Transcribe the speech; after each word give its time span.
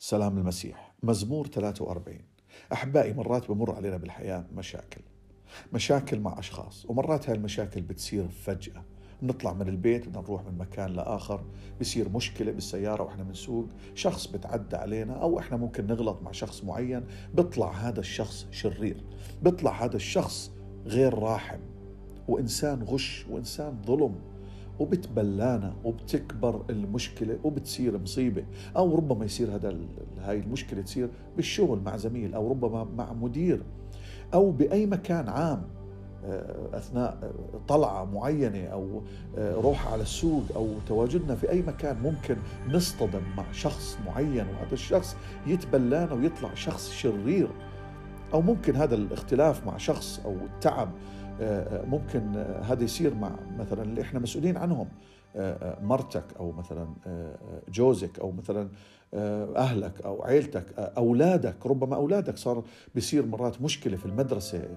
سلام 0.00 0.38
المسيح. 0.38 0.94
مزمور 1.02 1.46
43 1.46 2.18
أحبائي 2.72 3.12
مرات 3.12 3.48
بمر 3.48 3.74
علينا 3.74 3.96
بالحياة 3.96 4.46
مشاكل. 4.52 5.00
مشاكل 5.72 6.20
مع 6.20 6.38
أشخاص 6.38 6.86
ومرات 6.86 7.28
هاي 7.28 7.36
المشاكل 7.36 7.82
بتصير 7.82 8.28
فجأة. 8.28 8.84
نطلع 9.22 9.52
من 9.52 9.68
البيت 9.68 10.08
بدنا 10.08 10.20
نروح 10.22 10.44
من 10.44 10.58
مكان 10.58 10.92
لآخر 10.92 11.44
بصير 11.80 12.08
مشكلة 12.08 12.52
بالسيارة 12.52 13.02
وإحنا 13.02 13.22
بنسوق 13.22 13.68
شخص 13.94 14.26
بتعدى 14.26 14.76
علينا 14.76 15.12
أو 15.12 15.38
إحنا 15.38 15.56
ممكن 15.56 15.86
نغلط 15.86 16.22
مع 16.22 16.32
شخص 16.32 16.64
معين 16.64 17.04
بيطلع 17.34 17.70
هذا 17.70 18.00
الشخص 18.00 18.46
شرير. 18.50 19.04
بيطلع 19.42 19.84
هذا 19.84 19.96
الشخص 19.96 20.50
غير 20.86 21.18
راحم. 21.18 21.60
وإنسان 22.28 22.82
غش 22.82 23.26
وإنسان 23.30 23.82
ظلم. 23.86 24.14
وبتبلانا 24.78 25.74
وبتكبر 25.84 26.64
المشكلة 26.70 27.38
وبتصير 27.44 27.98
مصيبة. 27.98 28.44
أو 28.76 28.94
ربما 28.94 29.24
يصير 29.24 29.54
هذا 29.54 29.76
هاي 30.20 30.40
المشكلة 30.40 30.82
تصير 30.82 31.08
بالشغل 31.36 31.80
مع 31.80 31.96
زميل 31.96 32.34
أو 32.34 32.50
ربما 32.50 32.84
مع 32.84 33.12
مدير. 33.12 33.62
أو 34.34 34.50
بأي 34.50 34.86
مكان 34.86 35.28
عام 35.28 35.62
آه، 36.24 36.78
أثناء 36.78 37.32
طلعة 37.68 38.04
معينة 38.04 38.66
أو 38.66 39.02
آه، 39.38 39.54
روحه 39.54 39.92
على 39.92 40.02
السوق 40.02 40.42
أو 40.56 40.68
تواجدنا 40.88 41.34
في 41.34 41.50
أي 41.50 41.62
مكان 41.62 41.96
ممكن 42.02 42.36
نصطدم 42.68 43.22
مع 43.36 43.52
شخص 43.52 43.98
معين 44.06 44.46
وهذا 44.46 44.72
الشخص 44.72 45.16
يتبلانا 45.46 46.12
ويطلع 46.12 46.54
شخص 46.54 46.90
شرير. 46.90 47.48
أو 48.34 48.40
ممكن 48.40 48.76
هذا 48.76 48.94
الاختلاف 48.94 49.66
مع 49.66 49.76
شخص 49.76 50.20
أو 50.24 50.32
التعب 50.32 50.88
آه، 50.88 50.90
آه، 50.90 51.27
ممكن 51.86 52.36
آه، 52.36 52.60
هذا 52.60 52.84
يصير 52.84 53.14
مع 53.14 53.30
مثلا 53.58 53.82
اللي 53.82 54.00
إحنا 54.00 54.20
مسؤولين 54.20 54.56
عنهم 54.56 54.88
مرتك 55.82 56.24
أو 56.38 56.52
مثلا 56.52 56.88
جوزك 57.68 58.18
أو 58.18 58.32
مثلا 58.32 58.68
أهلك 59.56 60.02
أو 60.02 60.22
عيلتك 60.22 60.64
أولادك 60.78 61.66
ربما 61.66 61.96
أولادك 61.96 62.36
صار 62.36 62.62
بيصير 62.94 63.26
مرات 63.26 63.62
مشكلة 63.62 63.96
في 63.96 64.06
المدرسة 64.06 64.68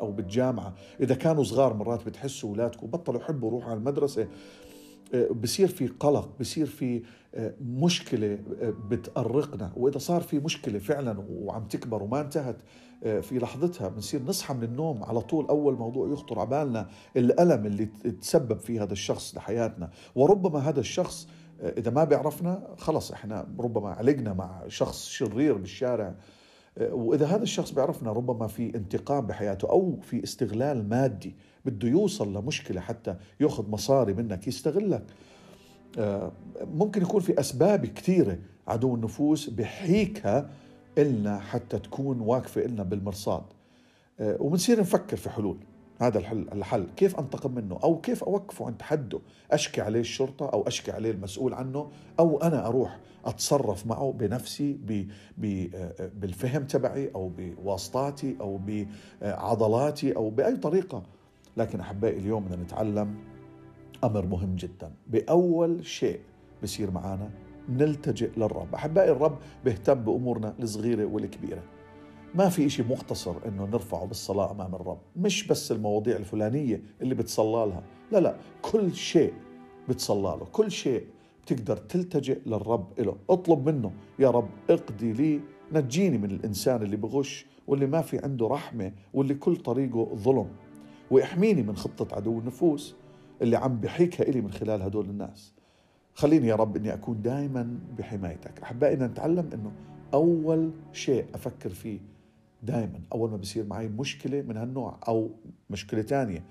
أو 0.00 0.12
بالجامعة. 0.12 0.74
إذا 1.00 1.14
كانوا 1.14 1.44
صغار 1.44 1.74
مرات 1.74 2.06
بتحسوا 2.06 2.50
اولادكم 2.50 2.86
بطلوا 2.86 3.20
يحبوا 3.20 3.48
يروحوا 3.48 3.70
على 3.70 3.78
المدرسة. 3.78 4.26
بصير 5.14 5.68
في 5.68 5.86
قلق 5.86 6.30
بصير 6.40 6.66
في 6.66 7.02
مشكلة 7.60 8.38
بتأرقنا. 8.88 9.72
وإذا 9.76 9.98
صار 9.98 10.20
في 10.20 10.38
مشكلة 10.38 10.78
فعلا 10.78 11.24
وعم 11.30 11.64
تكبر 11.64 12.02
وما 12.02 12.20
انتهت 12.20 12.56
في 13.02 13.38
لحظتها 13.38 13.88
بنصير 13.88 14.22
نصحى 14.22 14.54
من 14.54 14.62
النوم. 14.62 15.04
على 15.04 15.20
طول 15.20 15.46
أول 15.46 15.74
موضوع 15.74 16.08
يخطر 16.12 16.38
على 16.38 16.48
بالنا 16.48 16.88
الألم 17.16 17.66
اللي 17.66 17.86
تسبب 18.20 18.58
فيه 18.58 18.82
هذا 18.82 18.92
الشخص 18.92 19.36
لحياتنا. 19.36 19.90
وربما 20.14 20.58
هذا 20.58 20.80
الشخص 20.80 21.28
إذا 21.62 21.90
ما 21.90 22.04
بيعرفنا 22.04 22.74
خلص 22.78 23.12
إحنا 23.12 23.48
ربما 23.58 23.90
علقنا 23.90 24.32
مع 24.32 24.62
شخص 24.68 25.06
شرير 25.06 25.56
بالشارع 25.56 26.14
وإذا 26.80 27.26
هذا 27.26 27.42
الشخص 27.42 27.70
بيعرفنا 27.70 28.12
ربما 28.12 28.46
في 28.46 28.74
انتقام 28.74 29.26
بحياته 29.26 29.70
أو 29.70 29.96
في 30.02 30.24
استغلال 30.24 30.88
مادي 30.88 31.34
بده 31.64 31.88
يوصل 31.88 32.36
لمشكلة 32.36 32.80
حتى 32.80 33.16
يأخذ 33.40 33.70
مصاري 33.70 34.14
منك 34.14 34.46
يستغلك. 34.46 35.02
آه، 35.98 36.32
ممكن 36.60 37.02
يكون 37.02 37.20
في 37.20 37.40
أسباب 37.40 37.86
كثيرة 37.86 38.38
عدو 38.68 38.94
النفوس 38.94 39.50
بحيكها 39.50 40.50
إلنا 40.98 41.38
حتى 41.38 41.78
تكون 41.78 42.20
واقفة 42.20 42.64
إلنا 42.64 42.82
بالمرصاد. 42.82 43.42
آه، 44.20 44.36
وبنصير 44.40 44.80
نفكر 44.80 45.16
في 45.16 45.30
حلول. 45.30 45.56
هذا 46.00 46.18
الحل 46.18 46.46
الحل. 46.52 46.86
كيف 46.96 47.18
أنتقم 47.18 47.54
منه؟ 47.54 47.78
أو 47.84 48.00
كيف 48.00 48.24
أوقفه 48.24 48.66
عند 48.66 48.82
حده؟ 48.82 49.20
أشكي 49.50 49.80
عليه 49.80 50.00
الشرطة 50.00 50.48
أو 50.48 50.62
أشكي 50.62 50.92
عليه 50.92 51.10
المسؤول 51.10 51.54
عنه 51.54 51.90
أو 52.20 52.38
أنا 52.38 52.66
أروح 52.66 52.98
أتصرف 53.24 53.86
معه 53.86 54.12
بنفسي 54.12 54.78
بالفهم 55.98 56.64
تبعي 56.64 57.10
أو 57.14 57.30
بواسطاتي 57.38 58.36
أو 58.40 58.60
بعضلاتي 59.22 60.16
أو 60.16 60.30
بأي 60.30 60.56
طريقة. 60.56 61.02
لكن 61.56 61.80
أحبائي 61.80 62.18
اليوم 62.18 62.44
بدنا 62.44 62.62
نتعلم 62.62 63.14
أمر 64.04 64.26
مهم 64.26 64.56
جدا. 64.56 64.90
بأول 65.06 65.86
شيء 65.86 66.20
بصير 66.62 66.90
معنا 66.90 67.30
نلتجئ 67.68 68.30
للرب. 68.36 68.74
أحبائي 68.74 69.10
الرب 69.10 69.38
بيهتم 69.64 69.94
بأمورنا 69.94 70.54
الصغيرة 70.60 71.04
والكبيرة. 71.04 71.62
ما 72.34 72.48
في 72.48 72.66
إشي 72.66 72.82
مختصر 72.82 73.34
إنه 73.46 73.64
نرفعه 73.64 74.04
بالصلاة 74.04 74.50
أمام 74.50 74.74
الرب. 74.74 74.98
مش 75.16 75.46
بس 75.46 75.72
المواضيع 75.72 76.16
الفلانية 76.16 76.82
اللي 77.02 77.14
بتصلى 77.14 77.66
لها. 77.66 77.82
لا 78.12 78.18
لا 78.18 78.36
كل 78.62 78.94
شيء 78.94 79.32
بتصلى 79.88 80.22
له. 80.22 80.46
كل 80.52 80.70
شيء 80.70 81.06
بتقدر 81.42 81.76
تلتجئ 81.76 82.38
للرب 82.46 83.00
له 83.00 83.16
اطلب 83.30 83.68
منه 83.68 83.92
يا 84.18 84.30
رب 84.30 84.48
اقضي 84.70 85.12
لي 85.12 85.40
نجيني 85.72 86.18
من 86.18 86.30
الإنسان 86.30 86.82
اللي 86.82 86.96
بغش 86.96 87.46
واللي 87.66 87.86
ما 87.86 88.02
في 88.02 88.18
عنده 88.18 88.46
رحمة 88.46 88.92
واللي 89.14 89.34
كل 89.34 89.56
طريقه 89.56 90.08
ظلم. 90.14 90.48
واحميني 91.10 91.62
من 91.62 91.76
خطة 91.76 92.16
عدو 92.16 92.38
النفوس 92.38 92.94
اللي 93.42 93.56
عم 93.56 93.80
بحيكها 93.80 94.28
إلي 94.28 94.40
من 94.40 94.50
خلال 94.50 94.82
هدول 94.82 95.04
الناس. 95.04 95.52
خليني 96.14 96.46
يا 96.46 96.54
رب 96.54 96.76
إني 96.76 96.94
أكون 96.94 97.22
دائما 97.22 97.78
بحمايتك. 97.98 98.62
أحبائي 98.62 98.96
نتعلم 98.96 99.50
إنه 99.54 99.72
أول 100.14 100.70
شيء 100.92 101.24
أفكر 101.34 101.70
فيه 101.70 102.13
دائما 102.64 103.00
أول 103.12 103.30
ما 103.30 103.36
بصير 103.36 103.64
معي 103.64 103.88
مشكلة 103.88 104.42
من 104.42 104.56
هالنوع 104.56 105.00
أو 105.08 105.30
مشكلة 105.70 106.02
ثانية 106.02 106.44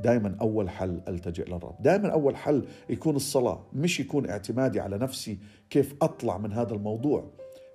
دائما 0.00 0.36
أول 0.40 0.70
حل 0.70 1.00
ألتجئ 1.08 1.44
للرب. 1.44 1.82
دائما 1.82 2.08
أول 2.08 2.36
حل 2.36 2.64
يكون 2.90 3.16
الصلاة 3.16 3.66
مش 3.72 4.00
يكون 4.00 4.30
اعتمادي 4.30 4.80
على 4.80 4.98
نفسي 4.98 5.38
كيف 5.70 5.94
أطلع 6.02 6.38
من 6.38 6.52
هذا 6.52 6.74
الموضوع 6.74 7.24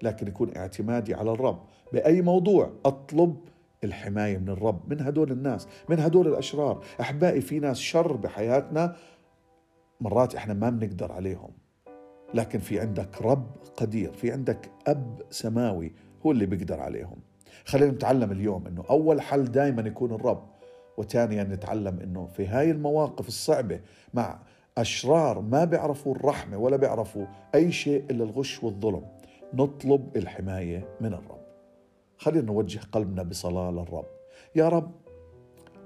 لكن 0.03 0.27
يكون 0.27 0.57
اعتمادي 0.57 1.13
على 1.13 1.31
الرب. 1.31 1.59
بأي 1.93 2.21
موضوع 2.21 2.71
أطلب 2.85 3.35
الحماية 3.83 4.37
من 4.37 4.49
الرب 4.49 4.93
من 4.93 5.01
هدول 5.01 5.31
الناس 5.31 5.67
من 5.89 5.99
هدول 5.99 6.27
الأشرار. 6.27 6.83
أحبائي 7.01 7.41
في 7.41 7.59
ناس 7.59 7.77
شر 7.77 8.15
بحياتنا 8.15 8.95
مرات 10.01 10.35
إحنا 10.35 10.53
ما 10.53 10.69
بنقدر 10.69 11.11
عليهم. 11.11 11.51
لكن 12.33 12.59
في 12.59 12.79
عندك 12.79 13.21
رب 13.21 13.47
قدير 13.77 14.13
في 14.13 14.31
عندك 14.31 14.71
أب 14.87 15.21
سماوي 15.29 15.91
هو 16.25 16.31
اللي 16.31 16.45
بيقدر 16.45 16.79
عليهم. 16.79 17.30
خلينا 17.65 17.91
نتعلم 17.91 18.31
اليوم 18.31 18.67
إنه 18.67 18.83
أول 18.89 19.21
حل 19.21 19.43
دائما 19.43 19.81
يكون 19.81 20.11
الرب 20.11 20.43
وثانيا 20.97 21.43
نتعلم 21.43 21.99
إنه 21.99 22.25
في 22.25 22.47
هاي 22.47 22.71
المواقف 22.71 23.27
الصعبة 23.27 23.79
مع 24.13 24.39
أشرار 24.77 25.41
ما 25.41 25.65
بيعرفوا 25.65 26.15
الرحمة 26.15 26.57
ولا 26.57 26.77
بيعرفوا 26.77 27.25
أي 27.55 27.71
شيء 27.71 28.03
إلا 28.11 28.23
الغش 28.23 28.63
والظلم 28.63 29.03
نطلب 29.53 30.17
الحماية 30.17 30.87
من 31.01 31.13
الرب. 31.13 31.41
خلينا 32.17 32.45
نوجه 32.45 32.79
قلبنا 32.91 33.23
بصلاة 33.23 33.71
للرب. 33.71 34.05
يا 34.55 34.69
رب 34.69 34.91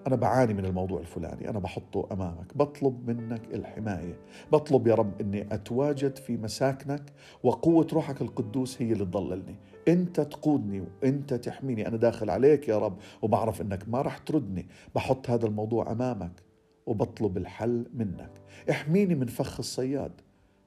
أنا 0.07 0.15
بعاني 0.15 0.53
من 0.53 0.65
الموضوع 0.65 0.99
الفلاني 0.99 1.49
أنا 1.49 1.59
بحطه 1.59 2.07
أمامك 2.11 2.57
بطلب 2.57 3.09
منك 3.09 3.41
الحماية 3.53 4.17
بطلب 4.51 4.87
يا 4.87 4.95
رب 4.95 5.21
أني 5.21 5.53
أتواجد 5.53 6.17
في 6.17 6.37
مساكنك 6.37 7.13
وقوة 7.43 7.87
روحك 7.93 8.21
القدوس 8.21 8.81
هي 8.81 8.91
اللي 8.91 9.05
تضللني. 9.05 9.55
أنت 9.87 10.21
تقودني 10.21 10.81
وأنت 10.81 11.33
تحميني 11.33 11.87
أنا 11.87 11.97
داخل 11.97 12.29
عليك 12.29 12.67
يا 12.67 12.77
رب 12.77 12.97
وبعرف 13.21 13.61
أنك 13.61 13.89
ما 13.89 14.01
رح 14.01 14.17
تردني. 14.17 14.67
بحط 14.95 15.29
هذا 15.29 15.45
الموضوع 15.45 15.91
أمامك 15.91 16.43
وبطلب 16.85 17.37
الحل 17.37 17.85
منك. 17.93 18.31
احميني 18.69 19.15
من 19.15 19.27
فخ 19.27 19.59
الصياد. 19.59 20.11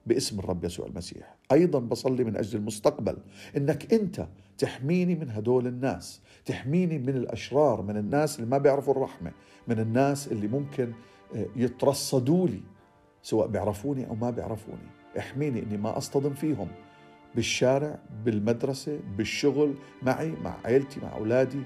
باسم 0.09 0.39
الرب 0.39 0.65
يسوع 0.65 0.87
المسيح. 0.87 1.37
أيضا 1.53 1.79
بصلي 1.79 2.25
من 2.25 2.37
أجل 2.37 2.59
المستقبل. 2.59 3.17
إنك 3.57 3.93
أنت 3.95 4.27
تحميني 4.59 5.15
من 5.15 5.31
هدول 5.31 5.67
الناس 5.67 6.21
تحميني 6.45 6.99
من 6.99 7.09
الأشرار 7.17 7.83
من 7.83 7.97
الناس 7.97 8.39
اللي 8.39 8.51
ما 8.51 8.59
بيعرفوا 8.59 8.95
الرحمة 8.95 9.33
من 9.69 9.81
الناس 9.81 10.33
اللي 10.33 10.49
ممكن 10.49 10.93
آه، 11.35 11.47
يترصدوا 11.57 12.49
لي 12.49 12.61
سواء 13.23 13.47
بيعرفوني 13.47 14.09
أو 14.09 14.15
ما 14.15 14.31
بيعرفوني. 14.31 14.89
احميني 15.19 15.63
إني 15.63 15.77
ما 15.77 15.97
أصطدم 15.99 16.35
فيهم. 16.35 16.69
بالشارع 17.35 17.99
بالمدرسة 18.25 19.01
بالشغل 19.17 19.75
معي 20.03 20.31
مع 20.31 20.57
عائلتي 20.65 21.01
مع 21.01 21.17
أولادي 21.17 21.63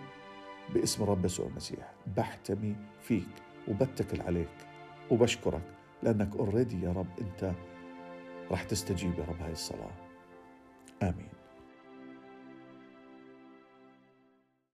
باسم 0.74 1.02
الرب 1.02 1.24
يسوع 1.24 1.46
المسيح. 1.46 1.92
بحتمي 2.16 2.76
فيك 3.00 3.28
وبتكل 3.68 4.20
عليك 4.20 4.48
وبشكرك 5.10 5.62
لأنك 6.02 6.36
اوريدي 6.36 6.82
يا 6.82 6.92
رب 6.92 7.06
أنت 7.20 7.52
راح 8.50 8.62
تستجيب 8.62 9.18
يا 9.18 9.24
رب 9.24 9.42
هاي 9.42 9.52
الصلاة. 9.52 9.90
آمين. 11.02 11.41